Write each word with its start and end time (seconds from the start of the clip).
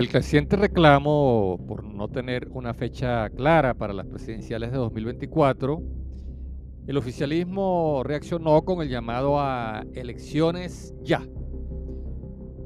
El 0.00 0.08
creciente 0.08 0.56
reclamo 0.56 1.58
por 1.68 1.84
no 1.84 2.08
tener 2.08 2.48
una 2.52 2.72
fecha 2.72 3.28
clara 3.28 3.74
para 3.74 3.92
las 3.92 4.06
presidenciales 4.06 4.72
de 4.72 4.78
2024, 4.78 5.82
el 6.86 6.96
oficialismo 6.96 8.00
reaccionó 8.02 8.62
con 8.62 8.80
el 8.80 8.88
llamado 8.88 9.38
a 9.38 9.84
elecciones 9.92 10.94
ya. 11.02 11.22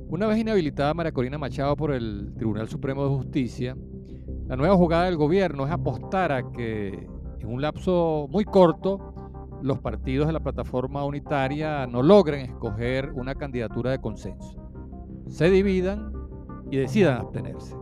Una 0.07 0.29
vez 0.29 0.39
inhabilitada 0.39 0.95
María 0.95 1.11
Corina 1.11 1.36
Machado 1.36 1.75
por 1.75 1.91
el 1.91 2.32
Tribunal 2.36 2.68
Supremo 2.68 3.02
de 3.02 3.16
Justicia, 3.16 3.77
la 4.46 4.55
nueva 4.55 4.77
jugada 4.77 5.07
del 5.07 5.16
gobierno 5.16 5.66
es 5.66 5.73
apostar 5.73 6.30
a 6.30 6.53
que 6.53 7.09
en 7.41 7.46
un 7.48 7.61
lapso 7.61 8.29
muy 8.30 8.45
corto 8.45 9.12
los 9.61 9.80
partidos 9.80 10.29
de 10.29 10.35
la 10.35 10.41
plataforma 10.41 11.05
unitaria 11.05 11.85
no 11.89 12.01
logren 12.01 12.43
escoger 12.43 13.11
una 13.11 13.35
candidatura 13.35 13.90
de 13.90 13.98
consenso. 13.98 14.54
Se 15.26 15.50
dividan 15.50 16.14
y 16.75 16.77
decidan 16.77 17.19
abstenerse. 17.19 17.77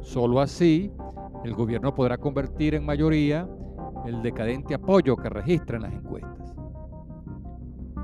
Solo 0.00 0.40
así 0.40 0.92
el 1.44 1.54
gobierno 1.54 1.94
podrá 1.94 2.18
convertir 2.18 2.74
en 2.74 2.84
mayoría 2.84 3.48
el 4.04 4.20
decadente 4.20 4.74
apoyo 4.74 5.16
que 5.16 5.28
registran 5.28 5.82
las 5.82 5.92
encuestas. 5.92 6.56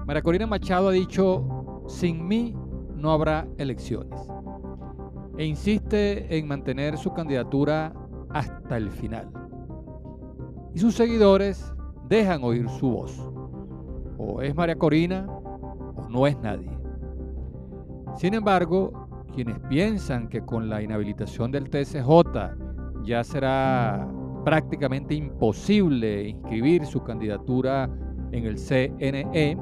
María 0.06 0.22
Corina 0.22 0.46
Machado 0.46 0.90
ha 0.90 0.92
dicho, 0.92 1.82
sin 1.88 2.24
mí 2.24 2.54
no 2.94 3.10
habrá 3.10 3.48
elecciones, 3.58 4.20
e 5.38 5.44
insiste 5.44 6.38
en 6.38 6.46
mantener 6.46 6.96
su 6.98 7.12
candidatura 7.12 7.92
hasta 8.30 8.76
el 8.76 8.92
final. 8.92 9.28
Y 10.72 10.78
sus 10.78 10.94
seguidores 10.94 11.74
dejan 12.08 12.44
oír 12.44 12.68
su 12.68 12.90
voz. 12.90 13.28
O 14.18 14.40
es 14.40 14.54
María 14.54 14.76
Corina 14.76 15.26
o 15.28 16.08
no 16.08 16.28
es 16.28 16.38
nadie. 16.38 16.70
Sin 18.16 18.34
embargo, 18.34 19.05
quienes 19.34 19.58
piensan 19.68 20.28
que 20.28 20.44
con 20.44 20.68
la 20.68 20.82
inhabilitación 20.82 21.50
del 21.50 21.68
TSJ 21.70 23.04
ya 23.04 23.22
será 23.24 24.08
prácticamente 24.44 25.14
imposible 25.14 26.28
inscribir 26.28 26.86
su 26.86 27.02
candidatura 27.02 27.90
en 28.32 28.46
el 28.46 28.58
CNE, 28.58 29.58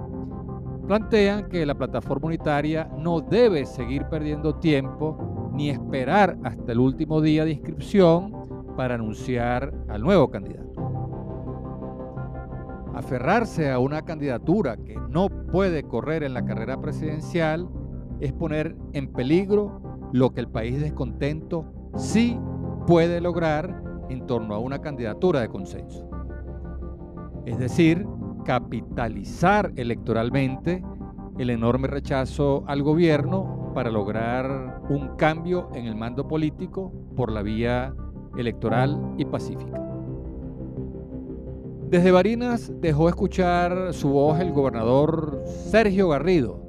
plantean 0.86 1.48
que 1.48 1.64
la 1.64 1.74
plataforma 1.74 2.26
unitaria 2.26 2.90
no 2.98 3.20
debe 3.20 3.64
seguir 3.64 4.04
perdiendo 4.10 4.56
tiempo 4.56 5.50
ni 5.54 5.70
esperar 5.70 6.36
hasta 6.44 6.72
el 6.72 6.80
último 6.80 7.20
día 7.20 7.44
de 7.44 7.52
inscripción 7.52 8.74
para 8.76 8.96
anunciar 8.96 9.72
al 9.88 10.02
nuevo 10.02 10.30
candidato. 10.30 10.64
Aferrarse 12.94 13.70
a 13.70 13.78
una 13.78 14.02
candidatura 14.02 14.76
que 14.76 14.96
no 15.08 15.28
puede 15.28 15.82
correr 15.84 16.22
en 16.24 16.34
la 16.34 16.44
carrera 16.44 16.80
presidencial 16.80 17.68
es 18.24 18.32
poner 18.32 18.74
en 18.94 19.12
peligro 19.12 19.82
lo 20.12 20.32
que 20.32 20.40
el 20.40 20.48
país 20.48 20.80
descontento 20.80 21.66
sí 21.94 22.38
puede 22.86 23.20
lograr 23.20 23.82
en 24.08 24.26
torno 24.26 24.54
a 24.54 24.58
una 24.58 24.80
candidatura 24.80 25.40
de 25.40 25.48
consenso. 25.48 26.08
Es 27.44 27.58
decir, 27.58 28.06
capitalizar 28.46 29.72
electoralmente 29.76 30.82
el 31.38 31.50
enorme 31.50 31.86
rechazo 31.86 32.64
al 32.66 32.82
gobierno 32.82 33.72
para 33.74 33.90
lograr 33.90 34.80
un 34.88 35.16
cambio 35.16 35.68
en 35.74 35.84
el 35.84 35.94
mando 35.94 36.26
político 36.26 36.92
por 37.16 37.30
la 37.30 37.42
vía 37.42 37.94
electoral 38.38 38.98
y 39.18 39.26
pacífica. 39.26 39.82
Desde 41.90 42.10
Barinas 42.10 42.72
dejó 42.80 43.10
escuchar 43.10 43.92
su 43.92 44.08
voz 44.08 44.40
el 44.40 44.52
gobernador 44.52 45.42
Sergio 45.44 46.08
Garrido, 46.08 46.62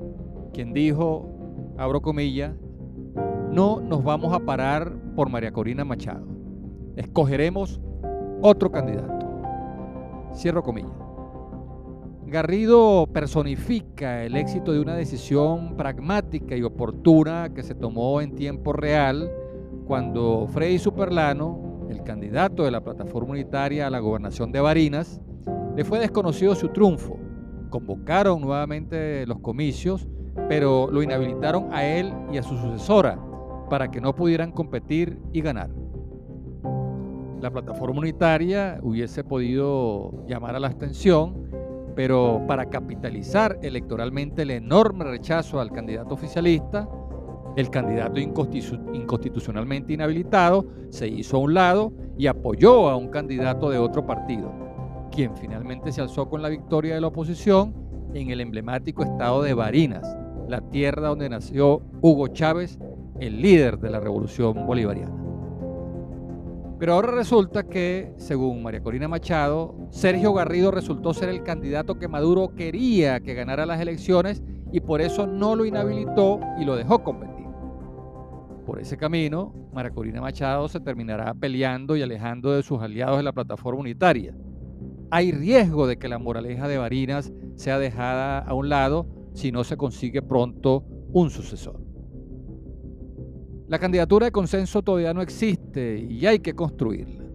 quien 0.53 0.73
dijo 0.73 1.34
abro 1.77 2.01
comillas, 2.01 2.53
no 3.51 3.79
nos 3.81 4.03
vamos 4.03 4.33
a 4.33 4.39
parar 4.39 4.93
por 5.15 5.29
María 5.29 5.51
Corina 5.51 5.85
Machado. 5.85 6.25
Escogeremos 6.95 7.79
otro 8.41 8.71
candidato. 8.71 9.25
Cierro 10.33 10.63
comillas. 10.63 10.91
Garrido 12.27 13.07
personifica 13.07 14.23
el 14.23 14.35
éxito 14.35 14.71
de 14.71 14.79
una 14.79 14.95
decisión 14.95 15.75
pragmática 15.77 16.55
y 16.55 16.63
oportuna 16.63 17.53
que 17.53 17.63
se 17.63 17.75
tomó 17.75 18.19
en 18.19 18.35
tiempo 18.35 18.73
real 18.73 19.31
cuando 19.85 20.47
Freddy 20.47 20.79
Superlano, 20.79 21.85
el 21.89 22.03
candidato 22.03 22.63
de 22.63 22.71
la 22.71 22.83
plataforma 22.83 23.31
unitaria 23.31 23.87
a 23.87 23.89
la 23.89 23.99
gobernación 23.99 24.51
de 24.51 24.59
Barinas, 24.59 25.21
le 25.75 25.83
fue 25.83 25.99
desconocido 25.99 26.55
su 26.55 26.69
triunfo. 26.69 27.19
Convocaron 27.69 28.41
nuevamente 28.41 29.25
los 29.27 29.39
comicios 29.39 30.07
pero 30.47 30.89
lo 30.91 31.01
inhabilitaron 31.01 31.73
a 31.73 31.85
él 31.85 32.13
y 32.31 32.37
a 32.37 32.43
su 32.43 32.57
sucesora 32.57 33.19
para 33.69 33.89
que 33.89 34.01
no 34.01 34.15
pudieran 34.15 34.51
competir 34.51 35.19
y 35.33 35.41
ganar. 35.41 35.69
La 37.41 37.51
plataforma 37.51 37.99
unitaria 37.99 38.79
hubiese 38.81 39.23
podido 39.23 40.25
llamar 40.27 40.55
a 40.55 40.59
la 40.59 40.67
abstención, 40.67 41.49
pero 41.95 42.41
para 42.47 42.69
capitalizar 42.69 43.59
electoralmente 43.61 44.43
el 44.43 44.51
enorme 44.51 45.05
rechazo 45.05 45.59
al 45.59 45.71
candidato 45.71 46.13
oficialista, 46.13 46.87
el 47.55 47.69
candidato 47.69 48.19
inconstitucionalmente 48.19 49.93
inhabilitado 49.93 50.65
se 50.89 51.07
hizo 51.07 51.37
a 51.37 51.39
un 51.39 51.53
lado 51.53 51.93
y 52.17 52.27
apoyó 52.27 52.89
a 52.89 52.95
un 52.97 53.07
candidato 53.09 53.69
de 53.69 53.77
otro 53.77 54.05
partido, 54.05 54.51
quien 55.11 55.35
finalmente 55.37 55.91
se 55.91 56.01
alzó 56.01 56.29
con 56.29 56.41
la 56.41 56.49
victoria 56.49 56.95
de 56.95 57.01
la 57.01 57.07
oposición 57.07 57.73
en 58.13 58.29
el 58.29 58.41
emblemático 58.41 59.03
estado 59.03 59.41
de 59.41 59.53
Barinas, 59.53 60.17
la 60.47 60.61
tierra 60.61 61.09
donde 61.09 61.29
nació 61.29 61.81
Hugo 62.01 62.27
Chávez, 62.29 62.79
el 63.19 63.41
líder 63.41 63.79
de 63.79 63.89
la 63.89 63.99
revolución 63.99 64.65
bolivariana. 64.65 65.15
Pero 66.77 66.93
ahora 66.93 67.11
resulta 67.11 67.63
que, 67.63 68.13
según 68.17 68.61
María 68.61 68.83
Corina 68.83 69.07
Machado, 69.07 69.75
Sergio 69.89 70.33
Garrido 70.33 70.71
resultó 70.71 71.13
ser 71.13 71.29
el 71.29 71.41
candidato 71.43 71.97
que 71.97 72.09
Maduro 72.09 72.53
quería 72.55 73.21
que 73.21 73.33
ganara 73.33 73.65
las 73.65 73.79
elecciones 73.79 74.43
y 74.73 74.81
por 74.81 74.99
eso 74.99 75.25
no 75.25 75.55
lo 75.55 75.65
inhabilitó 75.65 76.39
y 76.59 76.65
lo 76.65 76.75
dejó 76.75 77.01
competir. 77.01 77.45
Por 78.65 78.79
ese 78.79 78.97
camino, 78.97 79.53
María 79.73 79.91
Corina 79.91 80.21
Machado 80.21 80.67
se 80.67 80.81
terminará 80.81 81.33
peleando 81.33 81.95
y 81.95 82.01
alejando 82.01 82.51
de 82.51 82.63
sus 82.63 82.81
aliados 82.81 83.17
de 83.17 83.23
la 83.23 83.31
plataforma 83.31 83.79
unitaria. 83.79 84.35
Hay 85.11 85.31
riesgo 85.31 85.87
de 85.87 85.97
que 85.97 86.09
la 86.09 86.19
moraleja 86.19 86.67
de 86.67 86.77
Barinas 86.77 87.31
sea 87.55 87.79
dejada 87.79 88.39
a 88.39 88.53
un 88.53 88.67
lado 88.67 89.07
si 89.35 89.51
no 89.51 89.63
se 89.63 89.77
consigue 89.77 90.21
pronto 90.21 90.83
un 91.13 91.29
sucesor. 91.29 91.79
La 93.67 93.77
candidatura 93.79 94.25
de 94.25 94.31
consenso 94.31 94.81
todavía 94.81 95.13
no 95.13 95.21
existe 95.21 95.99
y 95.99 96.25
hay 96.25 96.39
que 96.39 96.53
construirla. 96.53 97.25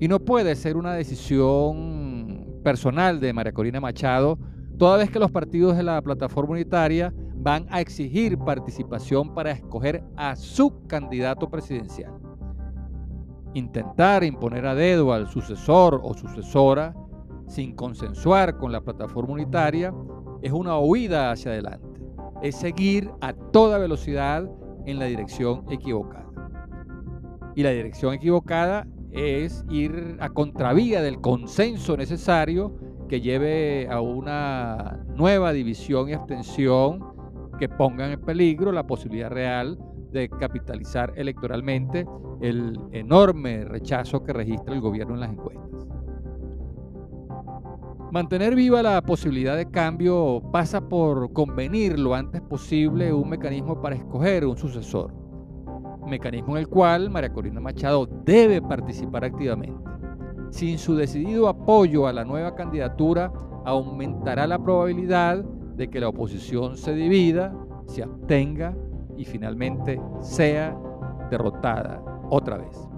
Y 0.00 0.08
no 0.08 0.20
puede 0.20 0.54
ser 0.56 0.76
una 0.76 0.92
decisión 0.94 2.60
personal 2.64 3.20
de 3.20 3.32
María 3.32 3.52
Corina 3.52 3.80
Machado, 3.80 4.38
toda 4.76 4.96
vez 4.96 5.10
que 5.10 5.18
los 5.18 5.30
partidos 5.30 5.76
de 5.76 5.82
la 5.84 6.02
plataforma 6.02 6.52
unitaria 6.52 7.14
van 7.36 7.66
a 7.70 7.80
exigir 7.80 8.38
participación 8.38 9.34
para 9.34 9.52
escoger 9.52 10.02
a 10.16 10.34
su 10.34 10.86
candidato 10.86 11.48
presidencial. 11.48 12.12
Intentar 13.52 14.24
imponer 14.24 14.66
a 14.66 14.74
dedo 14.74 15.12
al 15.12 15.28
sucesor 15.28 16.00
o 16.02 16.14
sucesora 16.14 16.94
sin 17.46 17.76
consensuar 17.76 18.56
con 18.56 18.72
la 18.72 18.80
plataforma 18.80 19.34
unitaria 19.34 19.92
es 20.44 20.52
una 20.52 20.78
huida 20.78 21.30
hacia 21.32 21.52
adelante, 21.52 22.00
es 22.42 22.54
seguir 22.54 23.10
a 23.22 23.32
toda 23.32 23.78
velocidad 23.78 24.46
en 24.84 24.98
la 24.98 25.06
dirección 25.06 25.64
equivocada. 25.70 26.26
Y 27.54 27.62
la 27.62 27.70
dirección 27.70 28.12
equivocada 28.12 28.86
es 29.10 29.64
ir 29.70 30.18
a 30.20 30.28
contravía 30.28 31.00
del 31.00 31.22
consenso 31.22 31.96
necesario 31.96 32.76
que 33.08 33.22
lleve 33.22 33.88
a 33.90 34.02
una 34.02 35.02
nueva 35.14 35.52
división 35.52 36.10
y 36.10 36.12
abstención 36.12 37.02
que 37.58 37.70
pongan 37.70 38.10
en 38.10 38.20
peligro 38.20 38.70
la 38.70 38.86
posibilidad 38.86 39.30
real 39.30 39.78
de 40.12 40.28
capitalizar 40.28 41.14
electoralmente 41.16 42.06
el 42.42 42.78
enorme 42.92 43.64
rechazo 43.64 44.22
que 44.22 44.34
registra 44.34 44.74
el 44.74 44.82
gobierno 44.82 45.14
en 45.14 45.20
las 45.20 45.30
encuestas. 45.30 45.83
Mantener 48.14 48.54
viva 48.54 48.80
la 48.80 49.02
posibilidad 49.02 49.56
de 49.56 49.68
cambio 49.68 50.40
pasa 50.52 50.88
por 50.88 51.32
convenir 51.32 51.98
lo 51.98 52.14
antes 52.14 52.40
posible 52.42 53.12
un 53.12 53.28
mecanismo 53.28 53.82
para 53.82 53.96
escoger 53.96 54.46
un 54.46 54.56
sucesor, 54.56 55.12
mecanismo 56.06 56.56
en 56.56 56.60
el 56.60 56.68
cual 56.68 57.10
María 57.10 57.32
Corina 57.32 57.60
Machado 57.60 58.06
debe 58.24 58.62
participar 58.62 59.24
activamente. 59.24 59.90
Sin 60.50 60.78
su 60.78 60.94
decidido 60.94 61.48
apoyo 61.48 62.06
a 62.06 62.12
la 62.12 62.24
nueva 62.24 62.54
candidatura, 62.54 63.32
aumentará 63.64 64.46
la 64.46 64.62
probabilidad 64.62 65.42
de 65.74 65.90
que 65.90 65.98
la 65.98 66.10
oposición 66.10 66.76
se 66.76 66.94
divida, 66.94 67.52
se 67.86 68.04
abstenga 68.04 68.76
y 69.16 69.24
finalmente 69.24 70.00
sea 70.20 70.78
derrotada 71.32 72.00
otra 72.30 72.58
vez. 72.58 72.93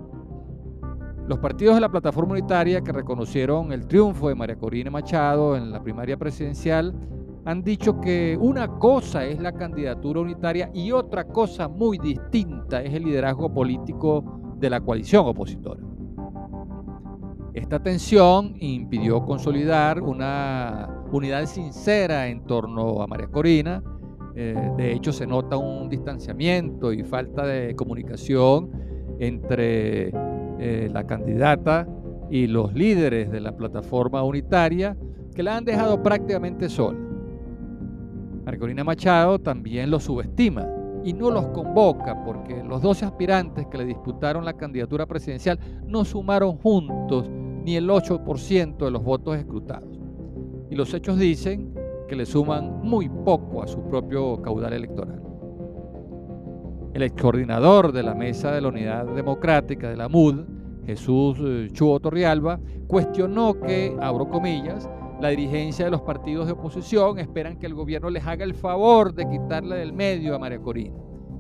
Los 1.29 1.41
partidos 1.41 1.75
de 1.75 1.81
la 1.81 1.89
plataforma 1.89 2.33
unitaria 2.35 2.83
que 2.83 2.93
reconocieron 2.93 3.73
el 3.73 3.89
triunfo 3.89 4.29
de 4.29 4.37
María 4.37 4.55
Corina 4.55 4.93
Machado 4.93 5.57
en 5.57 5.73
la 5.73 5.83
primaria 5.83 6.17
presidencial 6.17 6.95
han 7.45 7.65
dicho 7.65 8.01
que 8.01 8.39
una 8.41 8.69
cosa 8.79 9.25
es 9.25 9.41
la 9.41 9.51
candidatura 9.51 10.21
unitaria 10.21 10.71
y 10.73 10.93
otra 10.93 11.25
cosa 11.25 11.67
muy 11.67 11.99
distinta 11.99 12.81
es 12.81 12.95
el 12.95 13.05
liderazgo 13.05 13.53
político 13.53 14.55
de 14.57 14.71
la 14.71 14.81
coalición 14.81 15.27
opositora. 15.27 15.81
Esta 17.55 17.83
tensión 17.83 18.55
impidió 18.61 19.25
consolidar 19.25 20.01
una 20.03 20.89
unidad 21.11 21.47
sincera 21.47 22.29
en 22.29 22.45
torno 22.45 23.03
a 23.03 23.07
María 23.09 23.27
Corina. 23.27 23.83
Eh, 24.37 24.55
de 24.77 24.93
hecho, 24.93 25.13
se 25.13 25.27
nota 25.27 25.57
un 25.57 25.89
distanciamiento 25.89 26.93
y 26.93 27.03
falta 27.03 27.45
de 27.45 27.75
comunicación 27.75 28.71
entre 29.19 30.13
eh, 30.59 30.89
la 30.93 31.05
candidata 31.07 31.87
y 32.31 32.47
los 32.47 32.75
líderes 32.75 33.31
de 33.31 33.41
la 33.41 33.57
plataforma 33.57 34.23
unitaria 34.23 34.97
que 35.35 35.43
la 35.43 35.57
han 35.57 35.65
dejado 35.65 36.03
prácticamente 36.03 36.69
sola. 36.69 36.99
María 38.45 38.61
Corina 38.61 38.85
Machado 38.85 39.39
también 39.39 39.91
lo 39.91 40.01
subestima 40.01 40.67
y 41.05 41.13
no 41.13 41.31
los 41.31 41.47
convoca 41.49 42.25
porque 42.25 42.63
los 42.65 42.83
12 42.83 43.05
aspirantes 43.05 43.67
que 43.67 43.79
le 43.79 43.85
disputaron 43.85 44.45
la 44.45 44.55
candidatura 44.55 45.07
presidencial 45.07 45.59
no 45.87 46.05
sumaron 46.05 46.57
juntos 46.59 47.29
ni 47.31 47.77
el 47.77 47.89
8% 47.89 48.77
de 48.77 48.91
los 48.91 49.03
votos 49.03 49.37
escrutados. 49.37 49.99
Y 50.71 50.75
los 50.75 50.93
hechos 50.95 51.19
dicen 51.19 51.75
que 52.09 52.17
le 52.17 52.25
suman 52.25 52.81
muy 52.83 53.09
poco 53.09 53.63
a 53.63 53.67
su 53.67 53.83
propio 53.83 54.41
caudal 54.43 54.73
electoral. 54.73 55.26
El 56.97 57.03
ex 57.03 57.21
coordinador 57.21 57.93
de 57.93 58.03
la 58.03 58.15
Mesa 58.15 58.53
de 58.53 58.63
la 58.63 58.69
Unidad 58.69 59.05
Democrática 59.05 59.91
de 59.91 59.99
la 59.99 60.09
MUD, 60.09 60.47
Jesús 60.87 61.37
eh, 61.45 61.69
Chuo 61.71 62.01
Torrialba, 62.01 62.59
cuestionó 62.87 63.61
que, 63.61 63.95
abro 64.01 64.31
comillas, 64.31 64.89
la 65.21 65.29
dirigencia 65.29 65.85
de 65.85 65.91
los 65.91 66.01
partidos 66.01 66.47
de 66.47 66.55
oposición 66.55 67.19
esperan 67.19 67.59
que 67.59 67.67
el 67.67 67.75
gobierno 67.75 68.09
les 68.09 68.27
haga 68.27 68.45
el 68.45 68.55
favor 68.55 69.13
de 69.13 69.29
quitarle 69.29 69.77
del 69.77 69.93
medio 69.93 70.35
a 70.35 70.39
María 70.39 70.59
Corina. 70.59 70.97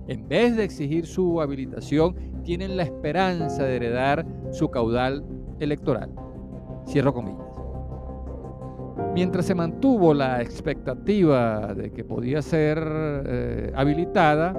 En 0.09 0.29
vez 0.29 0.57
de 0.57 0.65
exigir 0.65 1.07
su 1.07 1.41
habilitación, 1.41 2.43
tienen 2.45 2.77
la 2.77 2.83
esperanza 2.83 3.65
de 3.65 3.77
heredar 3.77 4.27
su 4.51 4.69
caudal 4.69 5.25
electoral. 5.59 6.11
Cierro 6.87 7.15
comillas. 7.15 7.46
Mientras 9.15 9.47
se 9.47 9.55
mantuvo 9.55 10.15
la 10.15 10.41
expectativa 10.43 11.75
de 11.75 11.91
que 11.91 12.05
podía 12.05 12.43
ser 12.43 12.79
eh, 12.83 13.73
habilitada, 13.75 14.55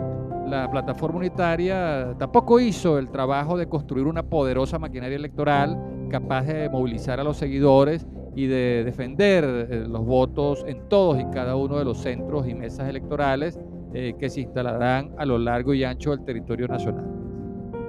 la 0.47 0.69
plataforma 0.69 1.19
unitaria 1.19 2.15
tampoco 2.17 2.59
hizo 2.59 2.97
el 2.97 3.09
trabajo 3.09 3.57
de 3.57 3.67
construir 3.67 4.05
una 4.05 4.23
poderosa 4.23 4.79
maquinaria 4.79 5.15
electoral 5.15 5.77
capaz 6.09 6.43
de 6.43 6.69
movilizar 6.69 7.19
a 7.19 7.23
los 7.23 7.37
seguidores 7.37 8.07
y 8.35 8.47
de 8.47 8.83
defender 8.83 9.43
eh, 9.43 9.85
los 9.87 10.05
votos 10.05 10.63
en 10.67 10.87
todos 10.87 11.19
y 11.19 11.25
cada 11.25 11.55
uno 11.55 11.77
de 11.79 11.85
los 11.85 11.97
centros 11.97 12.47
y 12.47 12.53
mesas 12.53 12.87
electorales 12.87 13.59
eh, 13.93 14.13
que 14.19 14.29
se 14.29 14.41
instalarán 14.41 15.11
a 15.17 15.25
lo 15.25 15.37
largo 15.37 15.73
y 15.73 15.83
ancho 15.83 16.11
del 16.11 16.23
territorio 16.23 16.67
nacional. 16.67 17.05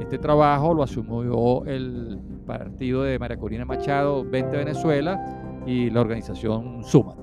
Este 0.01 0.19
trabajo 0.19 0.73
lo 0.73 0.83
asumió 0.83 1.65
el 1.67 2.19
partido 2.47 3.03
de 3.03 3.19
María 3.19 3.37
Corina 3.37 3.65
Machado, 3.65 4.25
20 4.25 4.57
Venezuela 4.57 5.45
y 5.69 5.91
la 5.91 6.01
organización 6.01 6.83
Suma. 6.83 7.15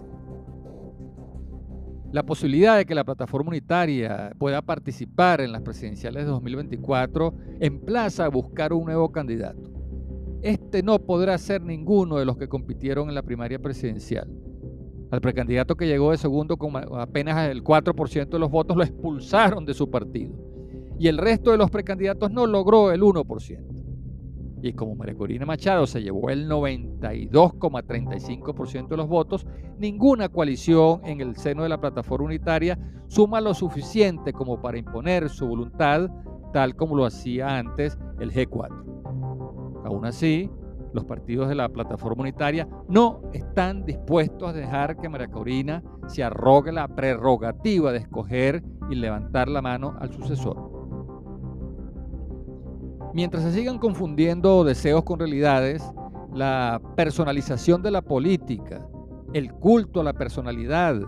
La 2.12 2.24
posibilidad 2.24 2.77
de 2.77 2.86
que 2.86 2.94
la 2.94 3.03
plataforma 3.03 3.50
unitaria 3.50 4.31
pueda 4.38 4.62
participar 4.62 5.42
en 5.42 5.51
las 5.51 5.63
presidenciales 5.63 6.25
de 6.25 6.30
2024 6.30 7.33
emplaza 7.59 8.25
a 8.25 8.30
buscar 8.30 8.71
un 8.71 8.86
nuevo 8.86 9.12
candidato. 9.12 9.71
Este 10.44 10.83
no 10.83 11.00
podrá 11.00 11.38
ser 11.39 11.63
ninguno 11.63 12.18
de 12.18 12.25
los 12.25 12.38
que 12.38 12.47
compitieron 12.47 13.09
en 13.09 13.15
la 13.15 13.24
primaria 13.24 13.57
presidencial. 13.57 14.30
Al 15.09 15.21
precandidato 15.21 15.75
que 15.75 15.88
llegó 15.88 16.12
de 16.12 16.18
segundo 16.18 16.56
con 16.56 16.75
apenas 17.00 17.50
el 17.50 17.63
4% 17.63 18.30
de 18.30 18.39
los 18.39 18.51
votos 18.51 18.77
lo 18.77 18.83
expulsaron 18.83 19.65
de 19.65 19.74
su 19.74 19.89
partido. 19.89 20.36
Y 21.00 21.07
el 21.07 21.18
resto 21.18 21.50
de 21.50 21.57
los 21.57 21.71
precandidatos 21.71 22.31
no 22.31 22.45
logró 22.45 22.91
el 22.91 23.01
1%. 23.01 23.75
Y 24.62 24.74
como 24.74 24.96
María 24.96 25.16
Corina 25.16 25.46
Machado 25.46 25.86
se 25.86 26.02
llevó 26.02 26.30
el 26.30 26.50
92,35% 26.50 28.88
de 28.88 28.98
los 28.98 29.07
votos, 29.07 29.46
ninguna 29.78 30.30
coalición 30.30 31.02
en 31.04 31.22
el 31.22 31.36
seno 31.36 31.62
de 31.63 31.69
la 31.69 31.80
plataforma 31.80 32.25
unitaria 32.25 32.80
suma 33.07 33.42
lo 33.42 33.54
suficiente 33.54 34.34
como 34.34 34.62
para 34.62 34.78
imponer 34.78 35.30
su 35.30 35.48
voluntad, 35.48 36.10
tal 36.54 36.75
como 36.75 36.96
lo 36.96 37.06
hacía 37.06 37.57
antes 37.57 37.98
el 38.19 38.31
G4. 38.31 39.84
Aún 39.86 40.06
así, 40.06 40.50
los 40.94 41.06
partidos 41.06 41.50
de 41.50 41.56
la 41.56 41.69
plataforma 41.69 42.24
unitaria 42.24 42.68
no 42.88 43.22
están 43.34 43.86
dispuestos 43.86 44.50
a 44.50 44.54
dejar 44.54 44.98
que 44.98 45.10
María 45.10 45.28
Corina 45.28 45.84
se 46.08 46.24
arrogue 46.24 46.72
la 46.72 46.88
prerrogativa 46.88 47.92
de 47.92 48.00
escoger 48.00 48.63
y 48.90 48.96
levantar 48.96 49.50
la 49.50 49.62
mano 49.62 49.96
al 50.00 50.12
sucesor. 50.13 50.75
Mientras 53.15 53.44
se 53.44 53.53
sigan 53.53 53.79
confundiendo 53.79 54.65
deseos 54.65 55.06
con 55.06 55.19
realidades, 55.19 55.81
la 56.33 56.81
personalización 56.97 57.81
de 57.81 57.89
la 57.89 58.01
política, 58.01 58.85
el 59.31 59.53
culto 59.53 60.01
a 60.01 60.03
la 60.03 60.12
personalidad 60.12 61.00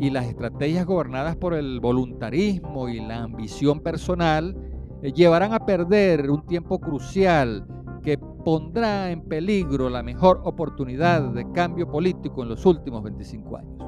y 0.00 0.10
las 0.10 0.26
estrategias 0.26 0.84
gobernadas 0.84 1.36
por 1.36 1.54
el 1.54 1.78
voluntarismo 1.78 2.88
y 2.88 2.98
la 2.98 3.22
ambición 3.22 3.78
personal 3.78 4.56
eh, 5.02 5.12
llevarán 5.12 5.54
a 5.54 5.64
perder 5.64 6.32
un 6.32 6.44
tiempo 6.46 6.80
crucial 6.80 7.64
que 8.02 8.18
pondrá 8.18 9.12
en 9.12 9.22
peligro 9.22 9.88
la 9.88 10.02
mejor 10.02 10.40
oportunidad 10.42 11.30
de 11.30 11.48
cambio 11.52 11.88
político 11.88 12.42
en 12.42 12.48
los 12.48 12.66
últimos 12.66 13.04
25 13.04 13.56
años. 13.56 13.82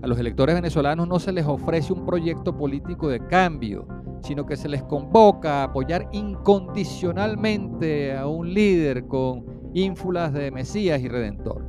A 0.00 0.06
los 0.06 0.18
electores 0.18 0.54
venezolanos 0.54 1.06
no 1.06 1.18
se 1.18 1.30
les 1.30 1.44
ofrece 1.44 1.92
un 1.92 2.06
proyecto 2.06 2.56
político 2.56 3.08
de 3.08 3.20
cambio, 3.26 3.86
sino 4.22 4.46
que 4.46 4.56
se 4.56 4.68
les 4.68 4.82
convoca 4.82 5.60
a 5.60 5.64
apoyar 5.64 6.08
incondicionalmente 6.12 8.16
a 8.16 8.26
un 8.26 8.52
líder 8.52 9.06
con 9.06 9.44
ínfulas 9.74 10.32
de 10.32 10.50
Mesías 10.50 11.00
y 11.00 11.08
Redentor. 11.08 11.68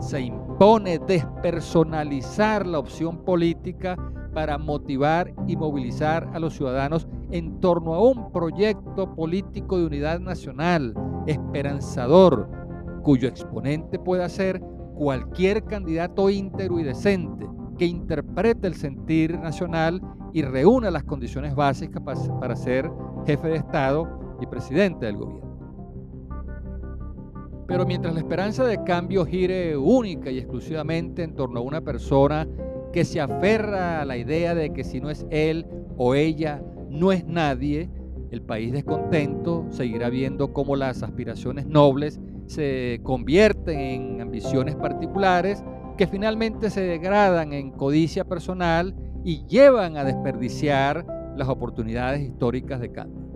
Se 0.00 0.20
impone 0.20 0.98
despersonalizar 0.98 2.66
la 2.66 2.78
opción 2.78 3.24
política 3.24 3.96
para 4.34 4.58
motivar 4.58 5.32
y 5.46 5.56
movilizar 5.56 6.30
a 6.34 6.38
los 6.38 6.54
ciudadanos 6.54 7.08
en 7.30 7.60
torno 7.60 7.94
a 7.94 8.02
un 8.02 8.30
proyecto 8.32 9.14
político 9.14 9.78
de 9.78 9.86
unidad 9.86 10.20
nacional 10.20 10.94
esperanzador, 11.26 12.48
cuyo 13.02 13.28
exponente 13.28 13.98
pueda 13.98 14.28
ser 14.28 14.60
cualquier 14.94 15.64
candidato 15.64 16.30
íntero 16.30 16.78
y 16.78 16.82
decente 16.82 17.46
que 17.78 17.86
interprete 17.86 18.66
el 18.66 18.74
sentir 18.74 19.38
nacional 19.38 20.00
y 20.32 20.42
reúna 20.42 20.90
las 20.90 21.04
condiciones 21.04 21.54
básicas 21.54 22.02
para 22.40 22.56
ser 22.56 22.90
jefe 23.26 23.48
de 23.48 23.56
Estado 23.56 24.36
y 24.40 24.46
presidente 24.46 25.06
del 25.06 25.16
gobierno. 25.16 25.46
Pero 27.66 27.84
mientras 27.84 28.14
la 28.14 28.20
esperanza 28.20 28.64
de 28.64 28.82
cambio 28.84 29.24
gire 29.24 29.76
única 29.76 30.30
y 30.30 30.38
exclusivamente 30.38 31.22
en 31.22 31.34
torno 31.34 31.60
a 31.60 31.62
una 31.62 31.80
persona 31.80 32.46
que 32.92 33.04
se 33.04 33.20
aferra 33.20 34.00
a 34.00 34.04
la 34.04 34.16
idea 34.16 34.54
de 34.54 34.72
que 34.72 34.84
si 34.84 35.00
no 35.00 35.10
es 35.10 35.26
él 35.30 35.66
o 35.96 36.14
ella, 36.14 36.62
no 36.88 37.12
es 37.12 37.24
nadie, 37.26 37.90
el 38.30 38.42
país 38.42 38.72
descontento 38.72 39.66
seguirá 39.70 40.10
viendo 40.10 40.52
cómo 40.52 40.76
las 40.76 41.02
aspiraciones 41.02 41.66
nobles 41.66 42.20
se 42.46 43.00
convierten 43.02 43.78
en 43.78 44.20
ambiciones 44.20 44.76
particulares 44.76 45.64
que 45.96 46.06
finalmente 46.06 46.70
se 46.70 46.82
degradan 46.82 47.52
en 47.52 47.70
codicia 47.70 48.24
personal 48.24 48.94
y 49.24 49.44
llevan 49.46 49.96
a 49.96 50.04
desperdiciar 50.04 51.06
las 51.36 51.48
oportunidades 51.48 52.22
históricas 52.22 52.80
de 52.80 52.92
cambio. 52.92 53.26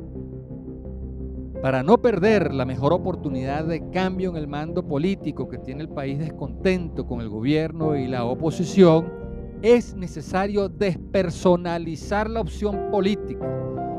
Para 1.63 1.83
no 1.83 2.01
perder 2.01 2.55
la 2.55 2.65
mejor 2.65 2.95
oportunidad 2.95 3.65
de 3.65 3.91
cambio 3.91 4.31
en 4.31 4.37
el 4.37 4.49
mando 4.49 4.87
político 4.87 5.49
que 5.49 5.59
tiene 5.59 5.83
el 5.83 5.91
país 5.91 6.19
descontento 6.19 7.07
con 7.07 7.21
el 7.21 7.29
gobierno 7.29 7.97
y 7.97 8.07
la 8.07 8.25
oposición, 8.25 9.13
es 9.61 9.95
necesario 9.95 10.71
despersonalizar 10.71 12.31
la 12.31 12.41
opción 12.41 12.89
política 12.91 13.47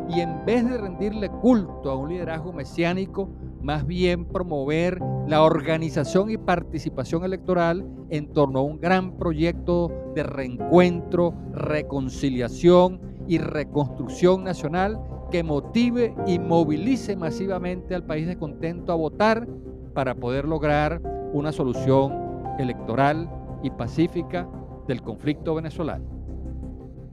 y 0.10 0.22
en 0.22 0.44
vez 0.44 0.68
de 0.68 0.78
rendirle 0.78 1.30
culto 1.30 1.92
a 1.92 1.96
un 1.96 2.10
liderazgo 2.10 2.52
mesiánico, 2.52 3.30
más 3.62 3.86
bien 3.86 4.26
promover 4.26 5.00
la 5.28 5.44
organización 5.44 6.30
y 6.30 6.38
participación 6.38 7.24
electoral 7.24 7.86
en 8.10 8.34
torno 8.34 8.60
a 8.60 8.64
un 8.64 8.80
gran 8.80 9.18
proyecto 9.18 9.92
de 10.16 10.24
reencuentro, 10.24 11.34
reconciliación 11.54 13.00
y 13.28 13.38
reconstrucción 13.38 14.44
nacional 14.44 15.00
que 15.32 15.44
motive 15.44 16.14
y 16.28 16.40
movilice 16.40 17.16
masivamente 17.16 17.96
al 17.96 18.04
país 18.04 18.28
descontento 18.28 18.92
a 18.92 18.96
votar 18.96 19.48
para 19.94 20.16
poder 20.16 20.46
lograr 20.46 21.02
una 21.34 21.52
solución 21.52 22.14
electoral 22.60 23.30
y 23.64 23.70
pacífica 23.70 24.48
del 24.88 25.02
conflicto 25.02 25.56
venezolano. 25.56 26.06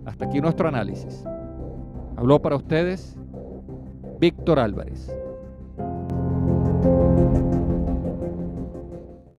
Hasta 0.04 0.24
aquí 0.24 0.40
nuestro 0.40 0.68
análisis. 0.68 1.24
Habló 2.16 2.40
para 2.40 2.56
ustedes 2.56 3.16
Víctor 4.18 4.58
Álvarez. 4.58 5.14
Thank 6.88 7.36
you 7.36 7.47